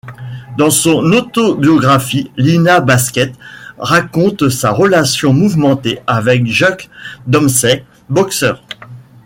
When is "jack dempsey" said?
6.47-7.85